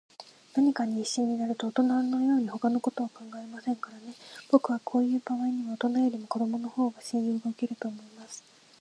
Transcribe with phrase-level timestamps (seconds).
[0.55, 4.15] 何かに一心になると、おとなのように、ほかのことは考えませんからね。
[4.49, 8.43] ぼくはこういうばあいには、おとなよりも子どものほうが信用がおけると思います。